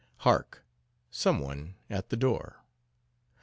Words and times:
Hark!—someone 0.21 1.75
at 1.87 2.09
the 2.09 2.17
door. 2.17 2.63